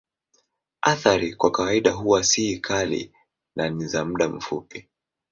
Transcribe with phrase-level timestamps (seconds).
[0.81, 3.11] Athari kwa kawaida huwa si kali
[3.55, 4.87] na ni za muda mfupi.